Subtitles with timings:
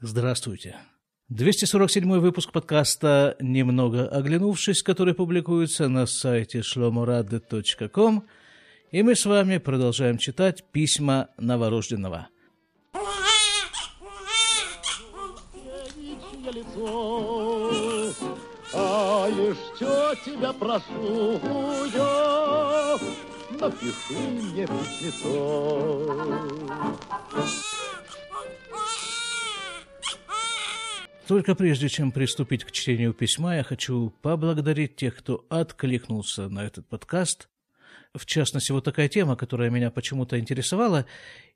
[0.00, 0.76] Здравствуйте.
[1.28, 8.24] 247 выпуск подкаста «Немного оглянувшись», который публикуется на сайте shlomorad.com,
[8.92, 12.28] и мы с вами продолжаем читать письма новорожденного.
[18.72, 21.40] А еще тебя прошу
[21.92, 22.96] я,
[23.58, 26.14] напиши мне письмецо.
[31.28, 36.88] Только прежде чем приступить к чтению письма, я хочу поблагодарить тех, кто откликнулся на этот
[36.88, 37.50] подкаст.
[38.14, 41.04] В частности, вот такая тема, которая меня почему-то интересовала,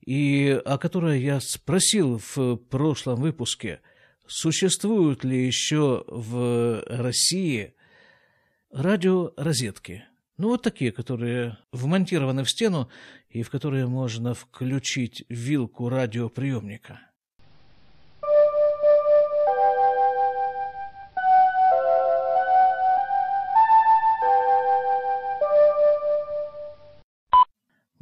[0.05, 3.81] и о которой я спросил в прошлом выпуске,
[4.27, 7.73] существуют ли еще в России
[8.73, 10.05] радиорозетки.
[10.37, 12.91] Ну, вот такие, которые вмонтированы в стену
[13.31, 17.01] и в которые можно включить вилку радиоприемника–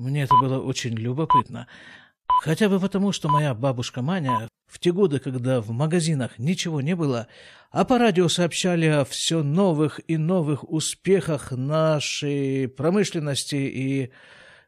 [0.01, 1.67] Мне это было очень любопытно.
[2.27, 6.97] Хотя бы потому, что моя бабушка Маня в те годы, когда в магазинах ничего не
[6.97, 7.27] было,
[7.71, 14.11] а по радио сообщали о все новых и новых успехах нашей промышленности и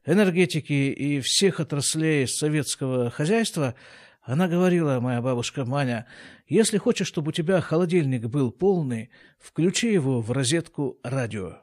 [0.05, 3.74] энергетики и всех отраслей советского хозяйства,
[4.20, 6.06] она говорила, моя бабушка Маня,
[6.46, 9.08] если хочешь, чтобы у тебя холодильник был полный,
[9.39, 11.62] включи его в розетку радио.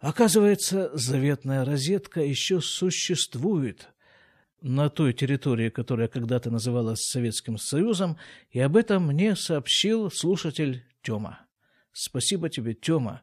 [0.00, 3.88] Оказывается, заветная розетка еще существует
[4.60, 8.16] на той территории, которая когда-то называлась Советским Союзом,
[8.50, 11.40] и об этом мне сообщил слушатель Тёма.
[11.92, 13.22] Спасибо тебе, Тёма.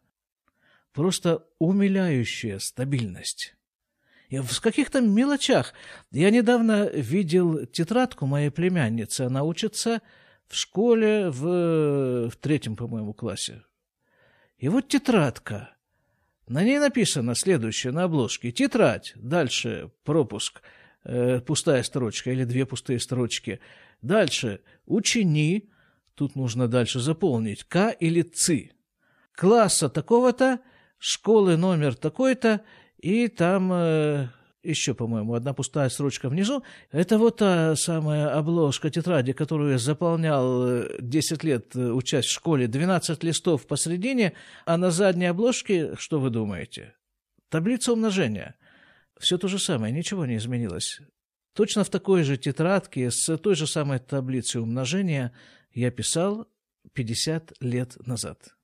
[0.92, 3.56] Просто умиляющая стабильность.
[4.28, 5.74] И в каких-то мелочах.
[6.12, 9.22] Я недавно видел тетрадку моей племянницы.
[9.22, 10.02] Она учится
[10.48, 13.64] в школе в, в третьем, по-моему, классе.
[14.58, 15.70] И вот тетрадка–
[16.48, 18.52] на ней написано следующее на обложке.
[18.52, 19.14] Тетрадь.
[19.16, 20.62] Дальше пропуск.
[21.04, 23.60] Э, пустая строчка или две пустые строчки.
[24.02, 24.62] Дальше.
[24.86, 25.70] Учени.
[26.14, 27.64] Тут нужно дальше заполнить.
[27.64, 28.74] К или ЦИ.
[29.34, 30.60] Класса такого-то.
[31.00, 32.62] Школы номер такой-то.
[32.98, 34.28] И там э,
[34.70, 36.64] еще, по-моему, одна пустая строчка внизу.
[36.92, 42.32] Это вот та самая обложка тетради, которую я заполнял 10 э, лет, э, учась в
[42.32, 44.34] школе, 12 листов посередине,
[44.66, 46.96] а на задней обложке, что вы думаете?
[47.50, 48.56] Таблица умножения.
[49.20, 51.00] Все то же самое, ничего не изменилось.
[51.54, 55.32] Точно в такой же тетрадке с той же самой таблицей умножения
[55.72, 56.48] я писал
[56.94, 58.56] 50 лет назад.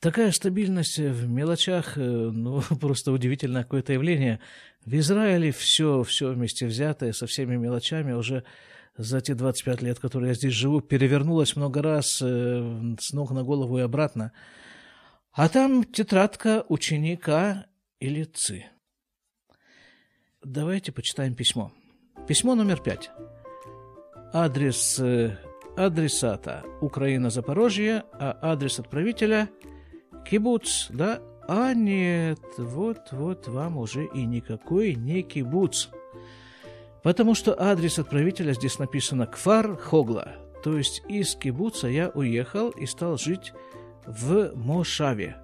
[0.00, 4.40] Такая стабильность в мелочах, э, ну, просто удивительное какое-то явление.
[4.84, 8.44] В Израиле все, все вместе взятое, со всеми мелочами уже
[8.98, 13.42] за те 25 лет, которые я здесь живу, перевернулось много раз э, с ног на
[13.42, 14.32] голову и обратно.
[15.32, 17.66] А там тетрадка ученика
[17.98, 18.66] или ЦИ.
[20.42, 21.72] Давайте почитаем письмо.
[22.28, 23.10] Письмо номер пять.
[24.32, 25.38] Адрес э,
[25.74, 29.48] адресата Украина, Запорожье, а адрес отправителя–
[30.28, 31.20] Кибуц, да?
[31.48, 35.88] А нет, вот-вот вам уже и никакой не кибуц.
[37.04, 40.32] Потому что адрес отправителя здесь написано Кфар Хогла.
[40.64, 43.52] То есть из кибуца я уехал и стал жить
[44.04, 45.36] в Мошаве.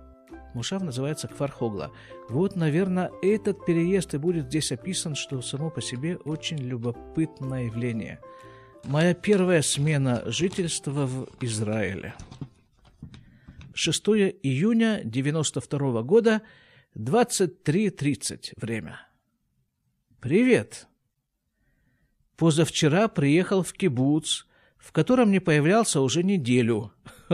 [0.55, 1.93] Мошав называется Кфар Хогла.
[2.29, 8.19] Вот, наверное, этот переезд и будет здесь описан, что само по себе очень любопытное явление.
[8.85, 12.15] Моя первая смена жительства в Израиле–
[13.75, 14.09] 6
[14.43, 16.43] июня 92 года,
[16.97, 19.01] 23.30 время.
[20.21, 20.87] Привет.
[22.37, 24.45] Позавчера приехал в кибуц,
[24.77, 26.93] в котором не появлялся уже неделю.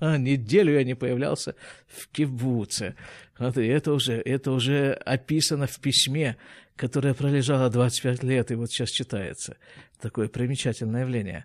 [0.00, 1.54] Неделю я не появлялся
[1.86, 2.96] в кибуце.
[3.38, 6.36] Это уже, это уже описано в письме,
[6.76, 9.58] которое пролежало 25 лет и вот сейчас читается.
[10.00, 11.44] Такое примечательное явление.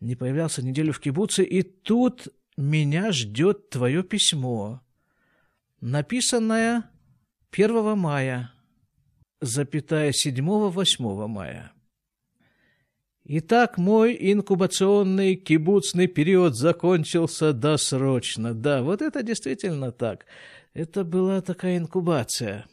[0.00, 4.80] Не появлялся неделю в кибуце, и тут меня ждет твое письмо,
[5.80, 6.90] написанное
[7.52, 8.52] 1 мая,
[9.40, 11.72] запятая 7-8 мая.
[13.28, 18.54] Итак, мой инкубационный кибуцный период закончился досрочно.
[18.54, 20.26] Да, вот это действительно так.
[20.74, 22.66] Это была такая инкубация.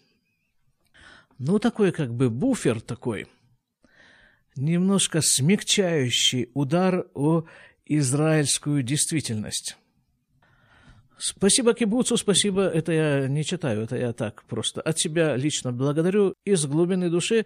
[1.39, 3.27] Ну, такой как бы буфер такой,
[4.55, 7.45] немножко смягчающий удар о
[7.85, 9.77] израильскую действительность.
[11.17, 16.35] Спасибо кибуцу, спасибо, это я не читаю, это я так просто от себя лично благодарю
[16.43, 17.45] из глубины души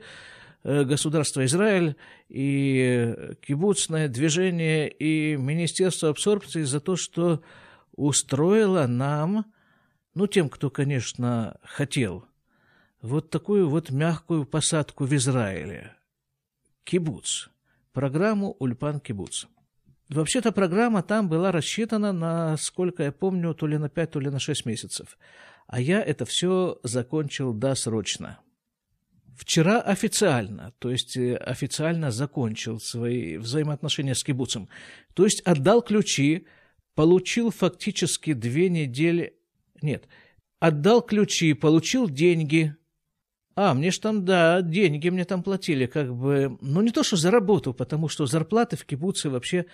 [0.64, 1.96] э, государства Израиль
[2.28, 7.44] и кибуцное движение и Министерство абсорбции за то, что
[7.96, 9.46] устроило нам,
[10.16, 12.26] ну, тем, кто, конечно, хотел,
[13.02, 15.94] вот такую вот мягкую посадку в Израиле.
[16.84, 17.50] Кибуц.
[17.92, 19.46] Программу «Ульпан Кибуц».
[20.10, 24.30] Вообще-то программа там была рассчитана на, сколько я помню, то ли на 5, то ли
[24.30, 25.18] на 6 месяцев.
[25.68, 28.40] А я это все закончил досрочно.
[29.36, 34.68] Вчера официально, то есть э, официально закончил свои взаимоотношения с кибуцем.
[35.14, 36.48] То есть отдал ключи,
[36.96, 39.38] получил фактически две недели...
[39.82, 40.08] Нет,
[40.60, 42.76] отдал ключи, получил деньги,
[43.60, 47.16] а, мне ж там, да, деньги мне там платили, как бы, ну не то, что
[47.16, 49.66] за работу, потому что зарплаты в кибуце вообще,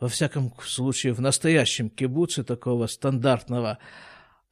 [0.00, 3.76] во всяком случае, в настоящем кибуце такого стандартного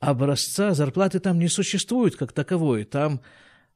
[0.01, 2.85] образца, зарплаты там не существует как таковой.
[2.85, 3.23] Там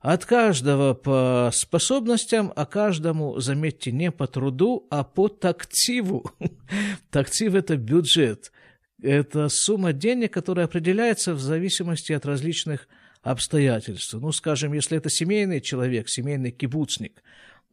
[0.00, 6.31] от каждого по способностям, а каждому, заметьте, не по труду, а по тактиву.
[7.11, 8.52] Тактив– это бюджет.
[9.00, 12.88] Это сумма денег, которая определяется в зависимости от различных
[13.22, 14.18] обстоятельства.
[14.18, 17.22] Ну, скажем, если это семейный человек, семейный кибуцник,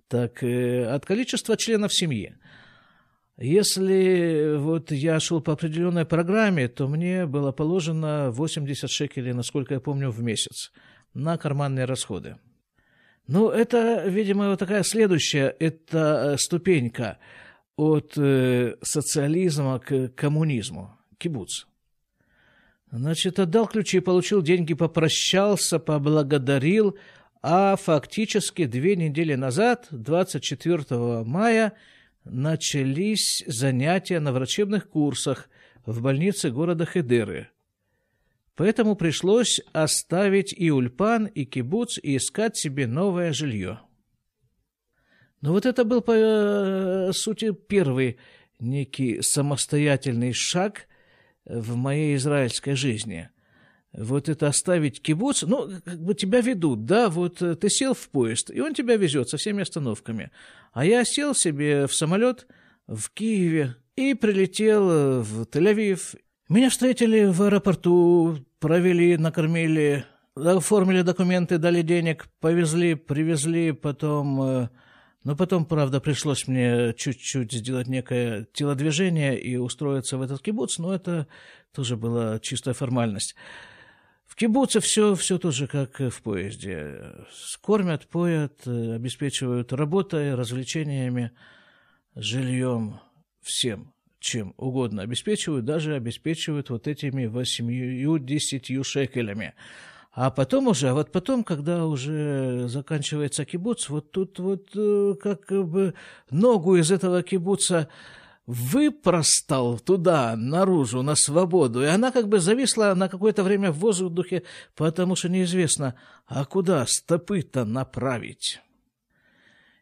[0.08, 2.36] так э, от количества членов семьи.
[3.38, 9.80] Если вот я шел по определенной программе, то мне было положено 80 шекелей, насколько я
[9.82, 10.72] помню, в месяц
[11.14, 12.38] на карманные расходы.
[13.28, 17.18] Ну, это, видимо, вот такая следующая, это э, ступенька
[17.76, 21.66] от э, социализма к коммунизму, кибуц.
[22.96, 26.98] Значит, отдал ключи, получил деньги, попрощался, поблагодарил,
[27.42, 31.74] а фактически две недели назад, 24 мая,
[32.24, 35.50] начались занятия на врачебных курсах
[35.86, 37.50] в больнице города Хедеры.
[38.56, 43.82] Поэтому пришлось оставить и Ульпан, и кибуц, и искать себе новое жилье.
[45.42, 48.20] Но вот это был, по э, сути, первый
[48.58, 50.88] некий самостоятельный шаг–
[51.46, 53.30] в моей израильской жизни.
[53.94, 58.10] Вот это оставить кибуц, ну, как бы тебя ведут, да, вот э, ты сел в
[58.10, 60.32] поезд, и он тебя везет со всеми остановками.
[60.74, 62.46] А я сел себе в самолет
[62.88, 66.18] в Киеве и прилетел э, в Тель-Авив.
[66.50, 70.04] Меня встретили в аэропорту, провели, накормили,
[70.36, 74.70] оформили документы, дали денег, повезли, привезли, потом э,
[75.26, 80.94] но потом, правда, пришлось мне чуть-чуть сделать некое телодвижение и устроиться в этот кибуц, но
[80.94, 81.28] это
[81.74, 83.36] тоже была чистая формальность.
[84.28, 87.16] В кибуце все, все тоже как в поезде.
[87.62, 91.32] Кормят, поят, обеспечивают работой, развлечениями,
[92.14, 93.00] жильем,
[93.42, 99.56] всем, чем угодно обеспечивают, даже обеспечивают вот этими восемью-десятью шекелями.
[100.16, 105.68] А потом уже, а вот потом, когда уже заканчивается кибуц, вот тут вот э, как
[105.68, 105.94] бы
[106.32, 107.90] ногу из этого кибуца
[108.48, 114.44] выпростал туда, наружу, на свободу, и она как бы зависла на какое-то время в воздухе,
[114.76, 115.96] потому что неизвестно,
[116.28, 118.62] а куда стопы-то направить.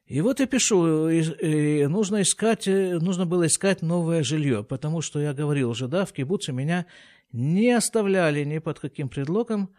[0.07, 5.01] И вот я пишу, и, и нужно искать, э, нужно было искать новое жилье, потому
[5.01, 6.87] что я говорил уже, да, в кибуце меня
[7.31, 9.69] не оставляли ни под каким предлогом,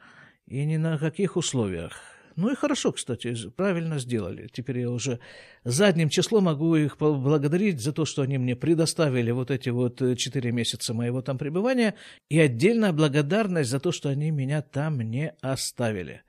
[0.47, 2.01] и ни на каких условиях.
[2.37, 4.49] Ну и хорошо, кстати, правильно сделали.
[4.53, 5.21] Теперь я уже
[5.63, 10.17] задним числом могу их поблагодарить за то, что они мне предоставили вот эти вот э,
[10.17, 11.95] четыре месяца моего там пребывания,
[12.29, 16.23] и отдельная благодарность за то, что они меня там не оставили.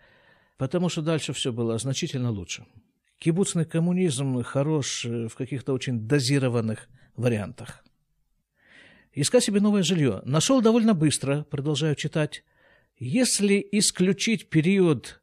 [0.58, 2.66] Потому что дальше все было значительно лучше.
[3.18, 7.84] Кибуцный коммунизм хорош э, в каких-то очень дозированных вариантах.
[9.14, 10.22] Искать себе новое жилье.
[10.26, 12.44] Нашел довольно быстро, продолжаю читать.
[12.98, 15.22] Если исключить период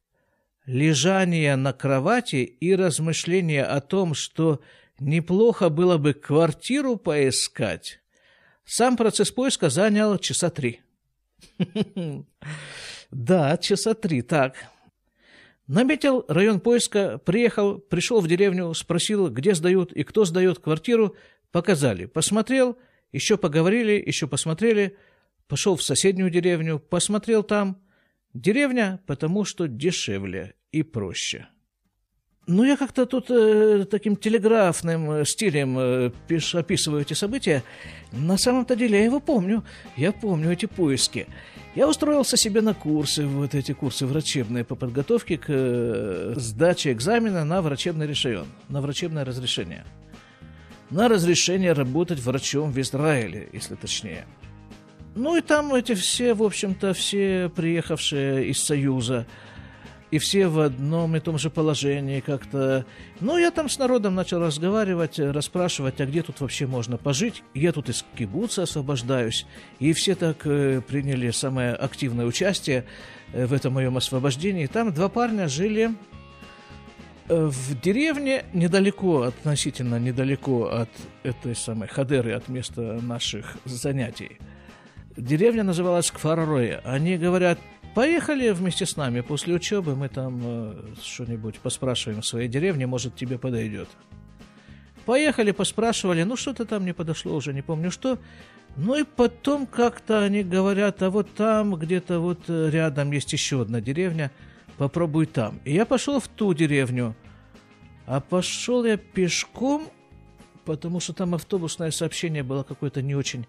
[0.66, 4.60] лежания на кровати и размышления о том, что
[5.00, 8.00] неплохо было бы квартиру поискать,
[8.64, 10.80] сам процесс поиска занял часа три.
[13.10, 14.54] Да, часа три, так.
[15.66, 21.14] Наметил район поиска, приехал, пришел в деревню, спросил, где сдают и кто сдает квартиру,
[21.50, 22.06] показали.
[22.06, 22.78] Посмотрел,
[23.12, 24.96] еще поговорили, еще посмотрели–
[25.48, 27.80] Пошел в соседнюю деревню, посмотрел там.
[28.34, 31.48] Деревня, потому что дешевле и проще.
[32.48, 37.62] Ну, я как-то тут э, таким телеграфным э, стилем э, пиш, описываю эти события.
[38.10, 39.62] На самом-то деле я его помню.
[39.96, 41.28] Я помню эти поиски.
[41.76, 47.44] Я устроился себе на курсы, вот эти курсы врачебные по подготовке к э, сдаче экзамена
[47.44, 49.84] на врачебный решение, на врачебное разрешение.
[50.90, 54.26] На разрешение работать врачом в Израиле, если точнее.
[55.14, 59.26] Ну и там эти все, в общем-то, все приехавшие из Союза,
[60.10, 62.84] и все в одном и том же положении как-то.
[63.20, 67.42] Ну, я там с народом начал разговаривать, расспрашивать, а где тут вообще можно пожить.
[67.54, 69.46] Я тут из кибуца освобождаюсь.
[69.80, 72.84] И все так э, приняли самое активное участие
[73.32, 74.66] э, в этом моем освобождении.
[74.66, 75.94] Там два парня жили
[77.28, 80.90] э, в деревне недалеко, относительно недалеко от
[81.22, 84.38] этой самой Хадеры, от места наших занятий.
[85.16, 86.80] Деревня называлась Кфарароя.
[86.84, 87.58] Они говорят,
[87.94, 93.14] Поехали вместе с нами после учебы, мы там э, что-нибудь поспрашиваем в своей деревне, может,
[93.16, 93.88] тебе подойдет.
[95.04, 98.18] Поехали, поспрашивали, ну что-то там не подошло, уже не помню что.
[98.76, 103.60] Ну и потом как-то они говорят, а вот там где-то вот э, рядом есть еще
[103.60, 104.30] одна деревня,
[104.78, 105.60] попробуй там.
[105.66, 107.14] И я пошел в ту деревню,
[108.06, 109.88] а пошел я пешком,
[110.64, 113.46] потому что там автобусное сообщение было какое-то не очень,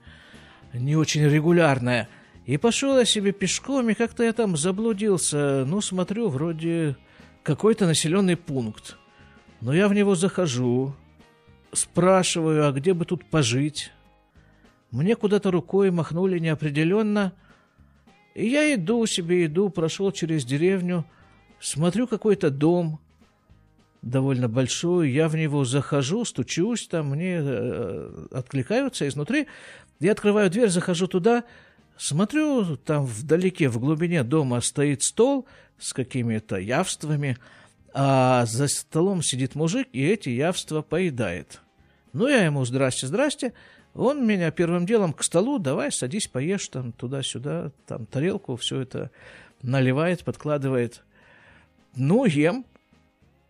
[0.73, 2.09] не очень регулярное–
[2.45, 5.63] и пошел я себе пешком, и как-то я там заблудился.
[5.65, 6.97] Ну, смотрю, вроде
[7.41, 8.97] какой-то населенный пункт.
[9.61, 10.93] Но я в него захожу,
[11.71, 13.91] спрашиваю, а где бы тут пожить?
[14.91, 17.31] Мне куда-то рукой махнули неопределенно.
[18.35, 21.05] И я иду себе, иду, прошел через деревню,
[21.61, 22.99] смотрю какой-то дом,
[24.01, 29.47] довольно большой, я в него захожу, стучусь, там мне э, откликаются изнутри.
[30.03, 31.43] Я открываю дверь, захожу туда,
[31.97, 37.37] Смотрю, там вдалеке, в глубине дома стоит стол с какими-то явствами,
[37.93, 41.61] а за столом сидит мужик и эти явства поедает.
[42.11, 43.53] Ну, я ему «здрасте, здрасте»,
[43.93, 49.11] он меня первым делом к столу, давай, садись, поешь там туда-сюда, там тарелку, все это
[49.61, 51.03] наливает, подкладывает.
[51.95, 52.65] Ну, ем.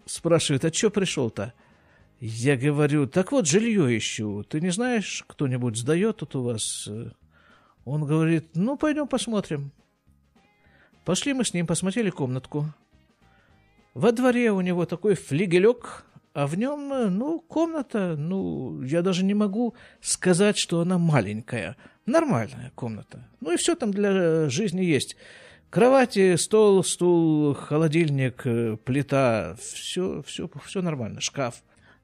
[0.06, 1.54] Спрашивает, а что пришел-то?
[2.20, 4.44] Я говорю, так вот, жилье ищу.
[4.44, 6.90] Ты не знаешь, кто-нибудь сдает тут у вас
[7.86, 9.72] он говорит, ну, пойдем посмотрим.
[11.06, 12.66] Пошли мы с ним, посмотрели комнатку.
[13.94, 19.34] Во дворе у него такой флигелек, а в нем, ну, комната, ну, я даже не
[19.34, 21.76] могу сказать, что она маленькая.
[22.06, 23.28] Нормальная комната.
[23.42, 25.16] Ну и все там для жизни есть.
[25.70, 28.44] Кровати, стол, стул, холодильник,
[28.84, 31.64] плита, все, все, все нормально, шкаф.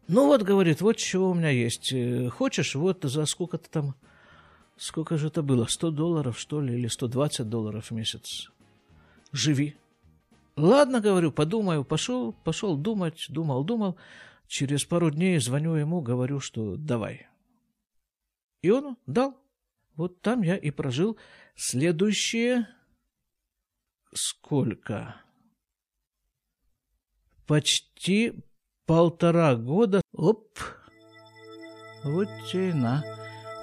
[0.09, 1.93] Ну вот, говорит, вот чего у меня есть.
[2.31, 3.95] Хочешь, вот за сколько-то там
[4.79, 5.65] Сколько же это было?
[5.65, 8.49] 100 долларов, что ли, или 120 долларов в месяц?
[9.33, 9.75] Живи.
[10.55, 11.83] Ладно, говорю, подумаю.
[11.83, 13.97] Пошел, пошел думать, думал, думал.
[14.47, 17.27] Через пару дней звоню ему, говорю, что давай.
[18.61, 19.35] И он дал.
[19.95, 21.17] Вот там я и прожил
[21.55, 22.65] следующие...
[24.13, 25.21] Сколько?
[27.45, 28.33] Почти
[28.89, 30.01] полтора года.
[30.15, 30.47] Оп!
[32.03, 33.03] Вот и на.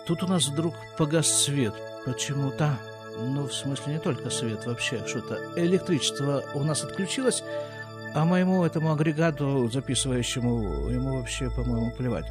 [0.06, 1.74] Тут у нас вдруг погас свет.
[2.04, 2.78] Почему-то.
[3.18, 5.40] Ну, в смысле, не только свет, вообще что-то.
[5.56, 7.42] Электричество у нас отключилось,
[8.14, 12.26] а моему этому агрегату, записывающему, ему вообще, по-моему, плевать.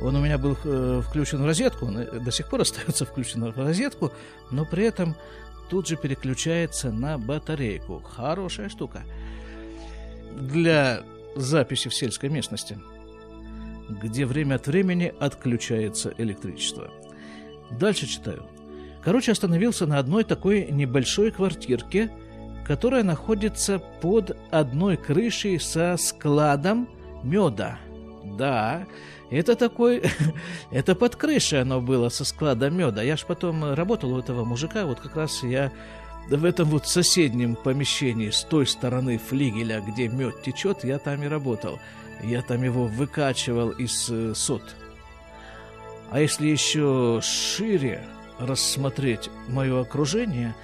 [0.00, 3.58] Он у меня был э, включен в розетку, он до сих пор остается включен в
[3.58, 4.12] розетку,
[4.52, 5.16] но при этом
[5.68, 8.00] тут же переключается на батарейку.
[8.02, 9.02] Хорошая штука.
[10.38, 11.02] Для
[11.36, 12.78] записи в сельской местности,
[13.88, 16.90] где время от времени отключается электричество.
[17.70, 18.46] Дальше читаю.
[19.04, 22.10] Короче, остановился на одной такой небольшой квартирке,
[22.66, 26.88] которая находится под одной крышей со складом
[27.22, 27.78] меда.
[28.24, 28.86] Да,
[29.30, 30.02] это такой...
[30.72, 33.02] это под крышей оно было со складом меда.
[33.02, 35.72] Я ж потом работал у этого мужика, вот как раз я
[36.28, 41.28] в этом вот соседнем помещении с той стороны флигеля, где мед течет, я там и
[41.28, 41.78] работал.
[42.22, 44.62] Я там его выкачивал из э, сот.
[46.10, 48.02] А если еще шире
[48.38, 50.54] рассмотреть мое окружение,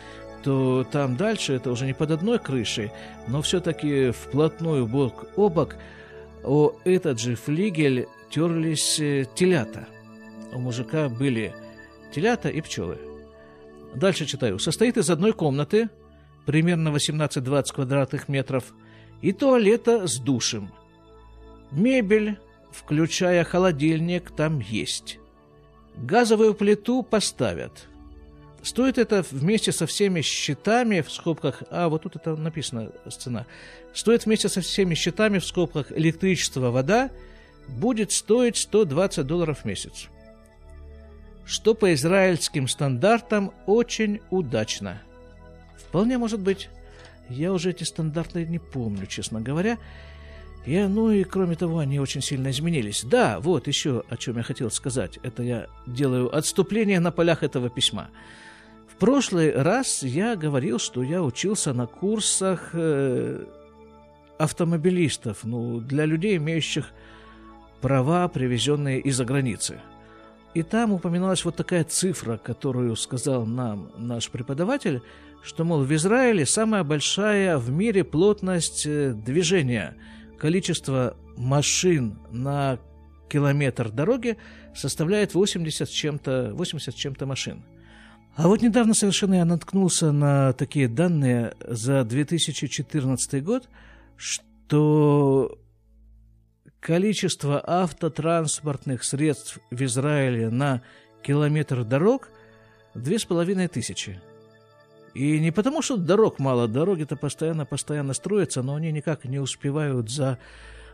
[0.43, 2.91] то там дальше это уже не под одной крышей,
[3.29, 5.77] но все-таки вплотную бок о бок
[6.43, 9.87] о этот же флигель терлись э, телята.
[10.53, 11.55] У мужика были
[12.13, 13.12] телята и пчелы.
[13.95, 14.59] Дальше читаю.
[14.59, 15.91] Состоит из одной комнаты,
[16.47, 18.73] примерно 18-20 квадратных метров,
[19.21, 20.73] и туалета с душем.
[21.71, 22.39] Мебель,
[22.73, 25.19] включая холодильник, там есть.
[25.97, 27.89] Газовую плиту поставят.
[28.63, 33.47] Стоит это вместе со всеми счетами в скобках, а вот тут это написано цена,
[33.93, 37.11] стоит вместе со всеми счетами в скобках электричество, вода,
[37.69, 40.09] будет стоить 120 долларов в месяц.
[41.45, 45.03] Что по израильским стандартам очень удачно.
[45.77, 46.69] Вполне может быть.
[47.29, 49.79] Я уже эти стандарты не помню, честно говоря.
[50.65, 53.05] И, ну и кроме того, они очень сильно изменились.
[53.05, 55.19] Да, вот еще о чем я хотел сказать.
[55.23, 58.11] Это я делаю отступление на полях этого письма.
[58.87, 63.45] В прошлый раз я говорил, что я учился на курсах э,
[64.39, 66.91] автомобилистов, ну, для людей, имеющих
[67.81, 69.81] права, привезенные из-за границы.
[70.55, 75.03] И там упоминалась вот такая цифра, которую сказал нам наш преподаватель,
[75.43, 79.97] что, мол, в Израиле самая большая в мире плотность э, движения.
[80.39, 82.79] Количество машин на
[83.31, 84.37] километр дороги
[84.75, 87.65] составляет 80 с чем-то, 80 с чем-то машин.
[88.37, 93.69] А вот недавно совершенно я наткнулся на такие данные за 2014 год,
[94.17, 95.59] что
[96.83, 100.83] количество автотранспортных средств в Израиле на
[101.23, 102.29] километр дорог
[102.95, 104.21] две с половиной тысячи.
[105.15, 110.39] И не потому, что дорог мало, дороги-то постоянно-постоянно строятся, но они никак не успевают за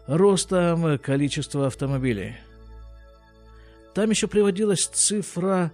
[0.07, 2.37] ростом количества автомобилей.
[3.95, 5.73] Там еще приводилась цифра,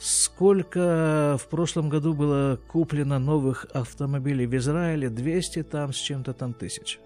[0.00, 6.54] сколько в прошлом году было куплено новых автомобилей в Израиле, 200 там с чем-то там
[6.54, 6.98] тысяч.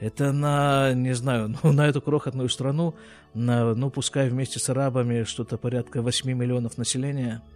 [0.00, 2.94] Это на, не знаю, ну, на эту крохотную страну,
[3.34, 7.42] на, ну, пускай вместе с арабами что-то порядка 8 миллионов населения–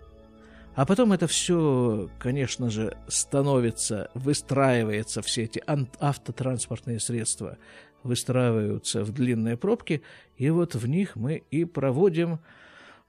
[0.74, 5.62] а потом это все, конечно же, становится, выстраивается, все эти
[6.00, 7.58] автотранспортные средства
[8.02, 10.02] выстраиваются в длинные пробки,
[10.38, 12.40] и вот в них мы и проводим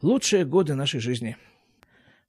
[0.01, 1.37] лучшие годы нашей жизни.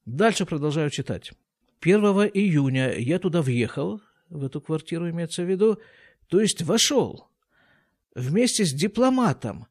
[0.07, 1.33] Дальше продолжаю читать.
[1.81, 2.01] 1
[2.33, 5.81] июня я туда въехал, в эту квартиру имеется в виду,
[6.29, 7.29] то есть вошел
[8.15, 9.67] вместе с дипломатом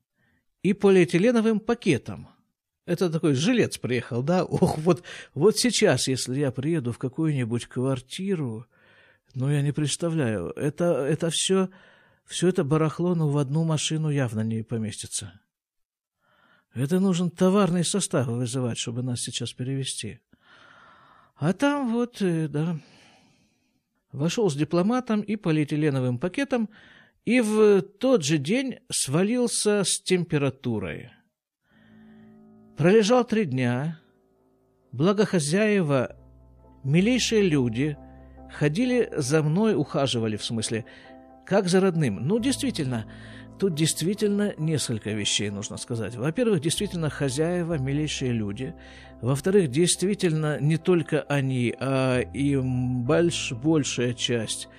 [0.62, 2.30] и полиэтиленовым пакетом.
[2.86, 4.44] Это такой жилец приехал, да?
[4.44, 8.66] Ох, вот, вот сейчас, если я приеду в какую-нибудь квартиру,
[9.36, 11.70] ну, я не представляю, это, это все,
[12.26, 15.40] все это барахло, ну, в одну машину явно не поместится.
[16.74, 20.20] Это нужен товарный состав вызывать, чтобы нас сейчас перевести.
[21.36, 22.78] А там вот, э, да,
[24.14, 26.70] вошел с дипломатом и полиэтиленовым пакетом,
[27.26, 31.10] и в тот же день свалился с температурой.
[32.78, 34.00] Пролежал три дня,
[34.92, 36.16] благо хозяева,
[36.84, 37.98] милейшие люди,
[38.52, 40.86] ходили за мной, ухаживали, в смысле,
[41.46, 42.28] как за родным.
[42.28, 43.06] Ну, действительно,
[43.60, 46.16] тут действительно несколько вещей нужно сказать.
[46.16, 48.74] Во-первых, действительно, хозяева, милейшие люди.
[49.22, 54.70] Во-вторых, действительно, не только они, а и больш, большая часть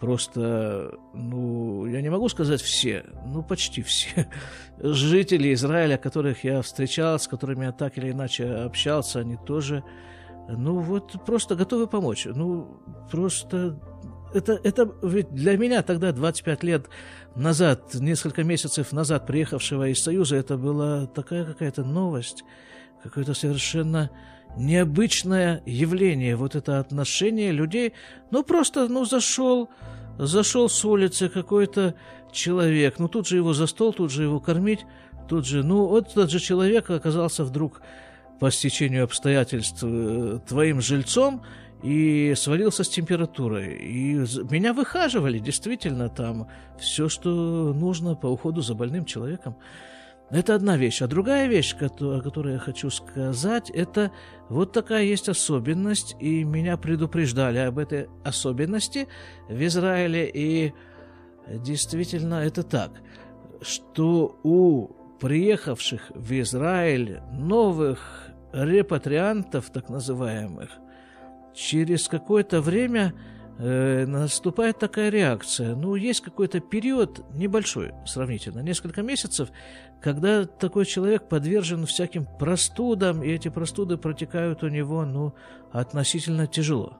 [0.00, 4.28] Просто, ну, я не могу сказать все, ну, почти все
[4.78, 9.82] жители Израиля, которых я встречал, с которыми я так или иначе общался, они тоже,
[10.48, 12.28] ну, вот просто готовы помочь.
[12.32, 13.80] Ну, просто
[14.34, 16.88] это, это ведь для меня тогда, 25 лет
[17.34, 22.44] назад, несколько месяцев назад приехавшего из Союза, это была такая какая-то новость,
[23.02, 24.10] какое-то совершенно
[24.56, 27.92] необычное явление, вот это отношение людей,
[28.30, 29.68] ну, просто, ну, зашел,
[30.18, 31.94] зашел с улицы какой-то
[32.32, 34.84] человек, ну, тут же его за стол, тут же его кормить,
[35.28, 37.82] тут же, ну, вот этот же человек оказался вдруг
[38.40, 41.42] по стечению обстоятельств э, твоим жильцом
[41.82, 43.76] и свалился с температурой.
[43.76, 44.14] И
[44.50, 49.56] меня выхаживали, действительно, там все, что нужно по уходу за больным человеком.
[50.30, 51.00] Это одна вещь.
[51.00, 54.10] А другая вещь, о которой я хочу сказать, это
[54.48, 59.08] вот такая есть особенность, и меня предупреждали об этой особенности
[59.48, 60.74] в Израиле, и
[61.48, 62.90] действительно это так,
[63.62, 64.88] что у
[65.18, 70.70] приехавших в Израиль новых репатриантов, так называемых,
[71.54, 73.14] через какое-то время
[73.58, 75.74] э, наступает такая реакция.
[75.74, 79.50] Ну, есть какой-то период, небольшой сравнительно, несколько месяцев,
[80.00, 85.34] когда такой человек подвержен всяким простудам, и эти простуды протекают у него, ну,
[85.72, 86.98] относительно тяжело.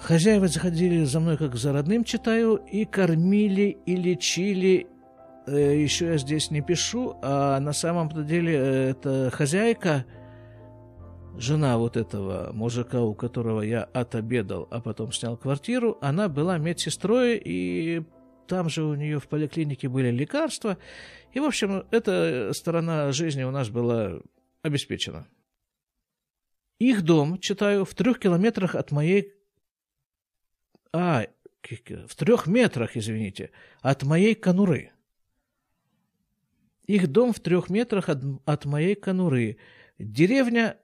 [0.00, 4.86] Хозяева заходили за мной как за родным, читаю, и кормили, и лечили.
[5.46, 10.04] Э, еще я здесь не пишу, а на самом деле э, это хозяйка–
[11.38, 17.40] жена вот этого мужика, у которого я отобедал, а потом снял квартиру, она была медсестрой,
[17.42, 18.02] и
[18.46, 20.78] там же у нее в поликлинике были лекарства.
[21.32, 24.20] И, в общем, эта сторона жизни у нас была
[24.62, 25.28] обеспечена.
[26.78, 29.34] Их дом, читаю, в трех километрах от моей...
[30.92, 31.26] А,
[31.62, 33.50] в трех метрах, извините,
[33.82, 34.92] от моей конуры.
[36.86, 39.58] Их дом в трех метрах от, от моей конуры.
[39.98, 40.78] Деревня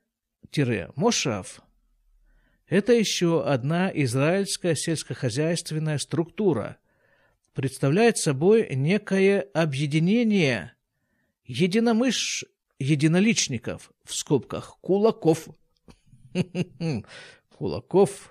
[0.97, 1.61] Мошав–
[2.67, 6.79] это еще одна израильская сельскохозяйственная структура,
[7.53, 10.73] представляет собой некое объединение
[11.45, 12.45] единомыш,
[12.79, 15.49] единоличников, в скобках, кулаков.
[17.57, 18.31] Кулаков,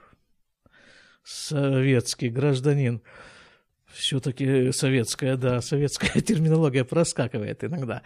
[1.23, 3.01] советский гражданин.
[3.85, 8.01] Все-таки советская, да, советская терминология проскакивает иногда.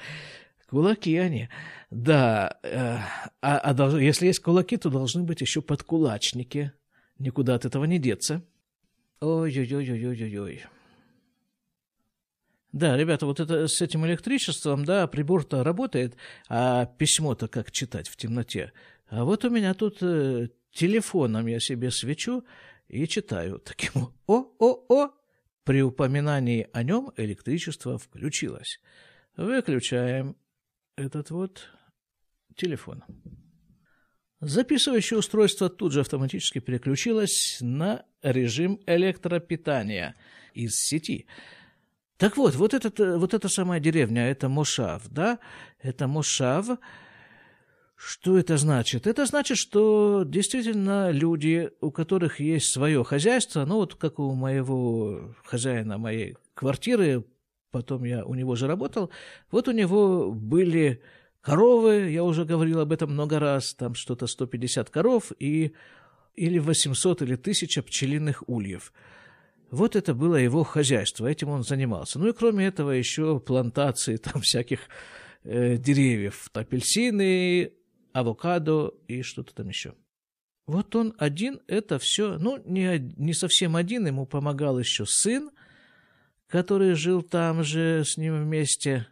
[0.69, 1.47] Кулаки они.
[1.89, 2.97] Да, э,
[3.41, 6.73] а, а долж, если есть кулаки, то должны быть еще подкулачники.
[7.19, 8.43] Никуда от этого не деться.
[9.21, 10.65] Ой-ой-ой-ой-ой-ой.
[12.73, 16.15] Да, ребята, вот это с этим электричеством, да, прибор-то работает,
[16.49, 18.73] а письмо-то как читать в темноте.
[19.07, 22.43] А вот у меня тут э, телефоном я себе свечу
[22.89, 25.11] и читаю таким «О-о-о!»
[25.63, 28.79] При упоминании о нем электричество включилось.
[29.35, 30.35] Выключаем
[30.97, 31.69] этот вот
[32.55, 33.03] телефон.
[34.39, 40.15] Записывающее устройство тут же автоматически переключилось на режим электропитания
[40.53, 41.27] из сети.
[42.17, 45.39] Так вот, вот, этот, вот эта самая деревня, это Мошав, да?
[45.79, 46.67] Это Мошав.
[47.95, 49.07] Что это значит?
[49.07, 55.35] Это значит, что действительно люди, у которых есть свое хозяйство, ну вот как у моего
[55.43, 57.25] хозяина моей квартиры,
[57.71, 59.09] потом я у него же работал,
[59.51, 61.01] вот у него были
[61.41, 65.73] коровы, я уже говорил об этом много раз, там что-то 150 коров и
[66.35, 68.93] или 800 или 1000 пчелиных ульев.
[69.71, 72.19] Вот это было его хозяйство, этим он занимался.
[72.19, 74.81] Ну и кроме этого еще плантации там всяких
[75.43, 77.73] э, деревьев, апельсины,
[78.13, 79.93] авокадо и что-то там еще.
[80.67, 85.49] Вот он один это все, ну не, не совсем один, ему помогал еще сын,
[86.47, 89.07] который жил там же с ним вместе,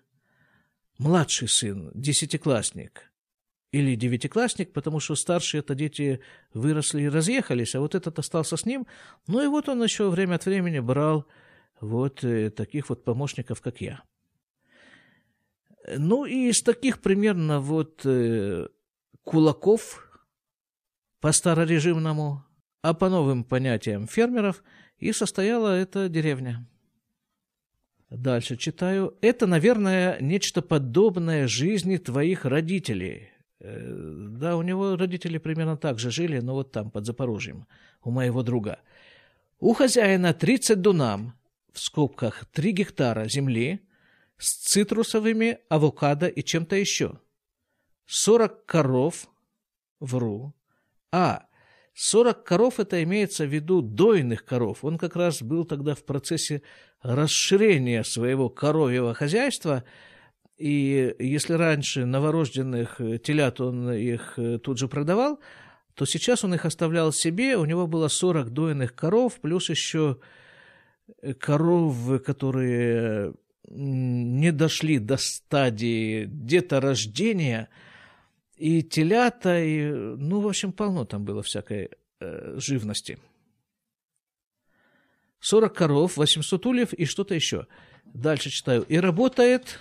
[0.98, 3.12] младший сын, десятиклассник
[3.72, 6.22] или девятиклассник, потому что старшие это дети
[6.54, 8.88] выросли и разъехались, а вот этот остался с ним.
[9.28, 11.26] Ну и вот он еще время от времени брал
[11.82, 14.02] вот э, таких вот помощников, как я.
[15.98, 18.68] Ну и из таких примерно вот э,
[19.24, 20.10] кулаков
[21.20, 22.46] по старорежимному,
[22.82, 24.64] а по новым понятиям фермеров
[25.00, 26.66] и состояла эта деревня.
[28.10, 29.18] Дальше читаю.
[29.22, 33.30] Это, наверное, нечто подобное жизни твоих родителей.
[33.60, 33.80] Э,
[34.30, 37.66] да, у него родители примерно так же жили, но вот там, под Запорожьем,
[38.04, 38.80] у моего друга.
[39.60, 41.34] У хозяина 30 дунам,
[41.72, 43.82] в скобках 3 гектара земли,
[44.38, 47.20] с цитрусовыми, авокадо и чем-то еще.
[48.06, 49.28] 40 коров,
[50.00, 50.54] вру,
[51.12, 51.46] а
[51.96, 54.84] 40 коров это имеется в виду дойных коров.
[54.84, 56.62] Он как раз был тогда в процессе
[57.06, 59.84] расширения своего коровьего хозяйства,
[60.58, 65.40] и если раньше новорожденных телят он их тут же продавал,
[65.94, 70.18] то сейчас он их оставлял себе, у него было 40 дойных коров, плюс еще
[71.40, 73.34] коров, которые
[73.70, 77.70] не дошли до стадии деторождения–
[78.58, 81.90] и телята, и, ну, в общем, полно там было всякой
[82.20, 83.18] э, живности.
[85.46, 87.68] 40 коров, 800 ульев и что-то еще.
[88.04, 88.82] Дальше читаю.
[88.82, 89.80] И работает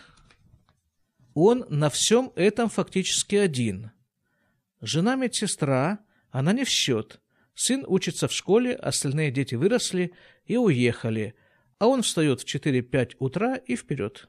[1.33, 3.91] он на всем этом фактически один.
[4.83, 6.01] Жена медсестра,
[6.31, 7.19] она не в счет.
[7.55, 10.13] Сын учится в школе, остальные дети выросли
[10.45, 11.35] и уехали.
[11.79, 14.29] А он встает в 4-5 утра и вперед.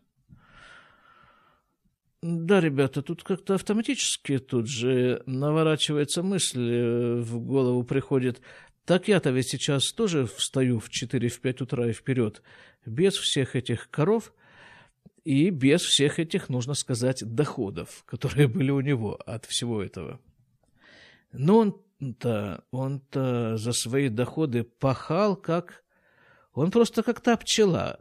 [2.28, 8.42] Да, ребята, тут как-то автоматически тут же наворачивается мысль, э, в голову приходит.
[8.86, 12.44] Так я-то ведь сейчас тоже встаю в 4-5 утра и вперед,
[12.86, 14.32] без всех этих коров
[15.24, 20.20] и без всех этих, нужно сказать, доходов, которые были у него от всего этого.
[21.32, 25.84] Но он-то, он-то за свои доходы пахал как...
[26.54, 28.00] Он просто как та пчела.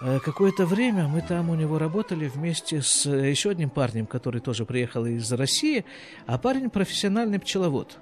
[0.00, 4.40] Э, какое-то время мы там у него работали вместе с э, еще одним парнем, который
[4.40, 5.84] тоже приехал из России,
[6.26, 7.98] а парень профессиональный пчеловод.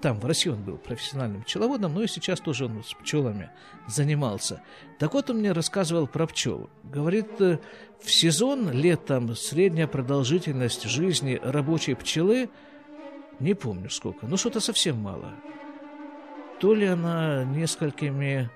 [0.00, 3.50] Там, в России он был профессиональным пчеловодом, но и сейчас тоже он с пчелами
[3.88, 4.62] занимался.
[4.98, 6.70] Так вот он мне рассказывал про пчел.
[6.84, 7.58] Говорит, э,
[8.00, 12.48] в сезон летом средняя продолжительность жизни рабочей пчелы,
[13.40, 15.32] не помню сколько, но что-то совсем мало.
[16.60, 18.50] То ли она несколькими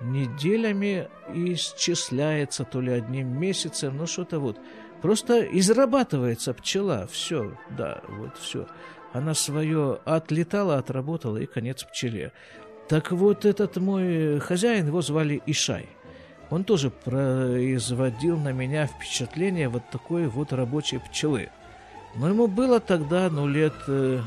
[0.00, 4.58] неделями исчисляется, то ли одним месяцем, ну что-то вот.
[5.00, 8.68] Просто израбатывается пчела, все, да, вот все.
[9.12, 12.32] Она свое отлетала, отработала, и конец пчеле.
[12.88, 15.86] Так вот, этот мой хозяин, его звали Ишай.
[16.50, 21.50] Он тоже производил на меня впечатление вот такой вот рабочей пчелы.
[22.14, 24.20] Но ему было тогда, ну, лет э,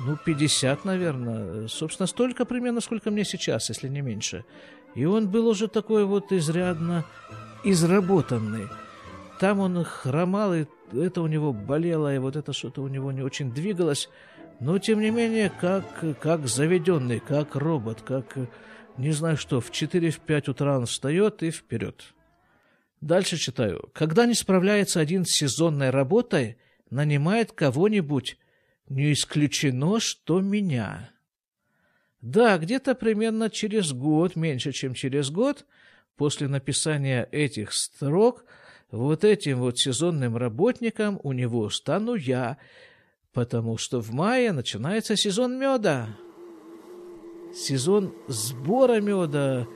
[0.00, 1.68] ну, 50, наверное.
[1.68, 4.44] Собственно, столько примерно, сколько мне сейчас, если не меньше.
[4.94, 7.04] И он был уже такой вот изрядно
[7.64, 8.68] изработанный.
[9.40, 13.22] Там он хромал, и это у него болело, и вот это что-то у него не
[13.22, 14.08] очень двигалось.
[14.60, 15.84] Но, тем не менее, как,
[16.20, 18.36] как заведенный, как робот, как,
[18.96, 22.14] не знаю что, в 4-5 утра он встает и вперед.
[23.00, 23.90] Дальше читаю.
[23.92, 26.56] Когда не справляется один с сезонной работой,
[26.90, 28.38] нанимает кого-нибудь,
[28.88, 31.10] не исключено, что меня.
[32.20, 35.66] Да, где-то примерно через год, меньше, чем через год,
[36.16, 38.46] после написания этих строк,
[38.94, 42.58] вот этим вот сезонным работником у него стану я,
[43.32, 46.10] потому что в мае начинается сезон меда.
[47.52, 49.66] Сезон сбора меда,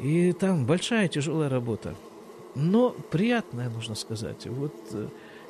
[0.00, 1.96] и там большая тяжелая работа.
[2.54, 4.46] Но приятная, нужно сказать.
[4.46, 5.08] Вот э,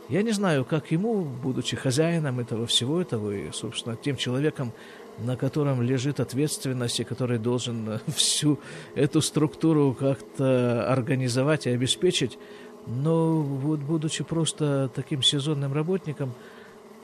[0.08, 4.72] я не знаю, как ему, будучи хозяином этого всего этого, и, собственно, тем человеком,
[5.18, 8.58] на котором лежит ответственность и который должен э, всю
[8.94, 12.38] эту структуру как-то организовать и обеспечить,
[12.86, 16.34] но вот будучи просто таким сезонным работником,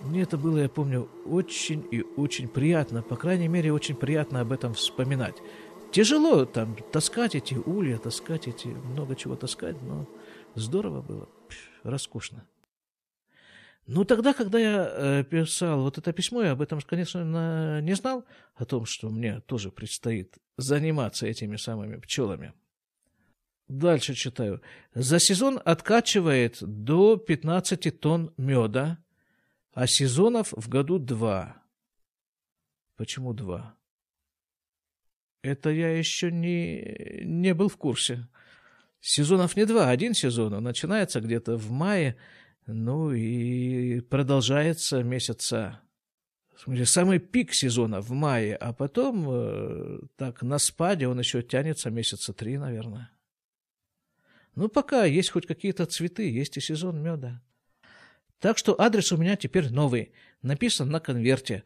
[0.03, 4.53] мне это было, я помню, очень и очень приятно, по крайней мере, очень приятно об
[4.53, 5.37] этом вспоминать.
[5.93, 10.09] Тяжело там таскать эти улья, таскать эти, много чего таскать, но
[10.55, 11.29] здорово было,
[11.83, 12.47] роскошно.
[13.87, 18.25] Ну, тогда, когда я э, писал вот это письмо, я об этом, конечно, не знал,
[18.55, 22.53] о том, что мне тоже предстоит заниматься этими самыми пчелами.
[23.73, 24.61] Дальше читаю.
[24.93, 28.99] За сезон откачивает до 15 тонн меда,
[29.73, 31.57] а сезонов в году два.
[32.97, 33.75] Почему два?
[35.41, 38.29] Это я еще не, не был в курсе.
[39.01, 40.53] Сезонов не два, один сезон.
[40.53, 42.17] Он начинается где-то в мае,
[42.67, 45.81] ну и продолжается месяца
[46.85, 52.35] самый пик сезона в мае, а потом э, так на спаде он еще тянется месяца
[52.35, 53.11] три, наверное.
[54.55, 57.43] Ну, пока есть хоть какие-то цветы, есть и сезон меда.
[58.39, 60.13] Так что адрес у меня теперь новый,
[60.43, 61.65] написан на конверте.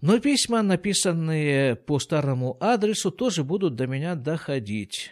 [0.00, 5.10] Но письма, написанные по старому адресу, тоже будут до меня доходить.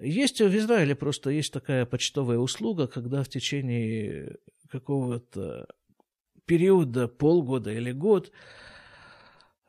[0.00, 4.36] Есть в Израиле просто есть такая почтовая услуга, когда в течение
[4.68, 5.66] какого-то
[6.46, 8.32] периода, полгода или год,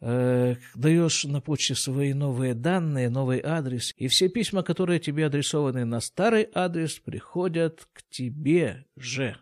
[0.04, 5.86] э, даешь на почте свои новые данные, новый адрес, и все письма, которые тебе адресованы
[5.86, 9.38] на старый адрес, приходят к тебе же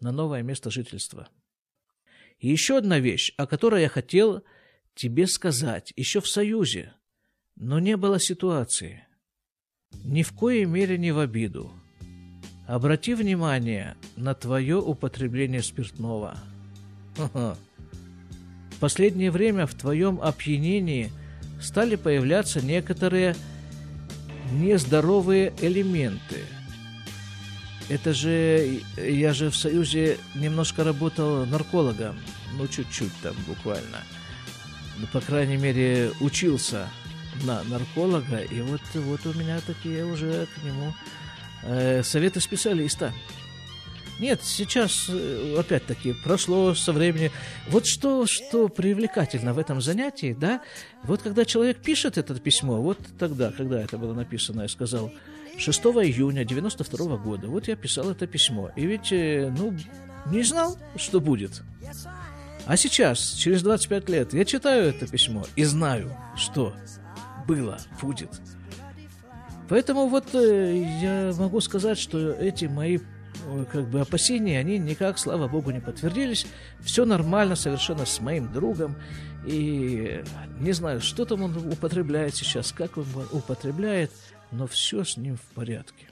[0.00, 1.28] на новое место жительства.
[2.38, 4.42] И еще одна вещь, о которой я хотел
[4.94, 6.94] тебе сказать, еще в Союзе,
[7.56, 9.04] но не было ситуации–
[10.04, 11.72] ни в коей мере не в обиду.
[12.66, 16.38] Обрати внимание на твое употребление спиртного.
[18.78, 21.10] В последнее время в твоем опьянении
[21.60, 23.34] стали появляться некоторые
[24.52, 26.44] нездоровые элементы.
[27.88, 32.20] Это же, я же в Союзе немножко работал наркологом,
[32.56, 33.98] ну чуть-чуть там буквально.
[34.98, 36.88] Ну, по крайней мере, учился
[37.42, 40.94] на нарколога, и вот, вот у меня такие уже к нему
[41.64, 43.12] э, советы специалиста.
[44.18, 47.30] Нет, сейчас, э, опять-таки, прошло со времени.
[47.68, 50.60] Вот что, что привлекательно в этом занятии, да,
[51.04, 55.12] вот когда человек пишет это письмо, вот тогда, когда это было написано, я сказал,
[55.56, 59.72] 6 июня 92 года, вот я писал это письмо, и ведь, э, ну,
[60.26, 61.62] не знал, что будет.
[62.66, 66.74] А сейчас, через 25 лет, я читаю это письмо и знаю, что
[67.46, 68.30] было, будет.
[69.68, 72.98] Поэтому вот э, я могу сказать, что эти мои
[73.70, 76.46] как бы опасения, они никак, слава богу, не подтвердились.
[76.80, 78.96] Все нормально совершенно с моим другом.
[79.46, 80.22] И
[80.60, 84.10] не знаю, что там он употребляет сейчас, как он употребляет,
[84.50, 86.08] но все с ним в порядке.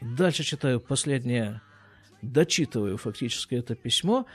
[0.00, 1.60] Дальше читаю последнее,
[2.22, 4.26] дочитываю фактически это письмо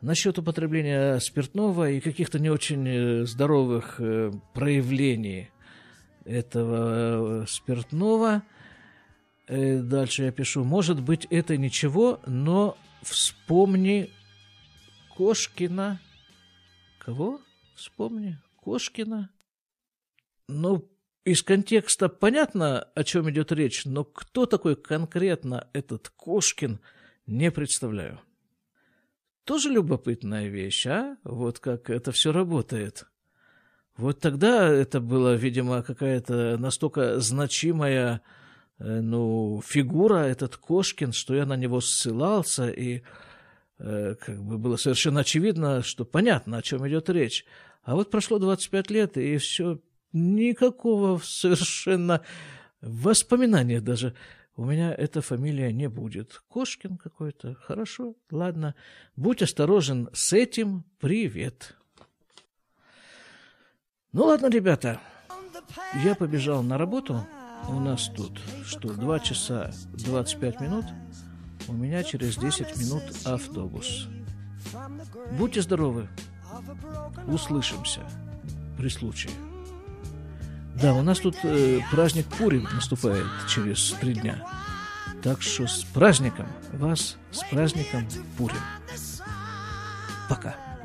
[0.00, 5.50] насчет употребления спиртного и каких-то не очень э, здоровых э, проявлений
[6.24, 8.42] этого э, спиртного.
[9.48, 14.10] Дальше я пишу, может быть, это ничего, но вспомни
[15.16, 16.00] Кошкина.
[16.98, 17.40] Кого?
[17.76, 19.30] Вспомни Кошкина.
[20.48, 20.90] Ну,
[21.24, 26.80] из контекста понятно, о чем идет речь, но кто такой конкретно этот Кошкин,
[27.26, 28.20] не представляю.
[29.44, 31.16] Тоже любопытная вещь, а?
[31.22, 33.06] Вот как это все работает.
[33.96, 38.45] Вот тогда это была, видимо, какая-то настолько значимая э,
[38.78, 43.02] ну, фигура, этот Кошкин, что я на него ссылался, и
[43.78, 47.44] э, как бы было совершенно очевидно, что понятно, о чем идет речь.
[47.82, 49.80] А вот прошло 25 лет, и все,
[50.12, 52.22] никакого совершенно
[52.80, 54.14] воспоминания даже
[54.56, 56.42] у меня эта фамилия не будет.
[56.48, 57.54] Кошкин какой-то.
[57.54, 58.74] Хорошо, ладно.
[59.14, 60.84] Будь осторожен с этим.
[60.98, 61.76] Привет.
[64.12, 64.98] Ну ладно, ребята.
[66.02, 67.26] Я побежал на работу.
[67.68, 70.84] У нас тут, что, 2 часа 25 минут.
[71.68, 74.08] У меня через 10 минут автобус.
[75.32, 76.08] Будьте здоровы.
[77.26, 78.00] Услышимся
[78.76, 79.32] при случае.
[80.80, 84.46] Да, у нас тут э, праздник Пурим наступает через три дня.
[85.22, 88.60] Так что с праздником вас, с праздником Пурим.
[90.28, 90.75] Пока.